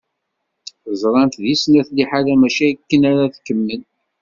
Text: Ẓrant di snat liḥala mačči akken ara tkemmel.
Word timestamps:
Ẓrant 1.01 1.35
di 1.43 1.55
snat 1.61 1.89
liḥala 1.95 2.35
mačči 2.41 2.67
akken 2.75 3.01
ara 3.11 3.33
tkemmel. 3.35 3.81